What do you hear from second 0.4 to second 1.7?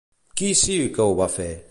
Qui sí que ho va fer?